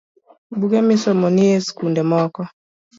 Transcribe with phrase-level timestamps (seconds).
[0.59, 2.41] Buge misomo ni e sikunde moko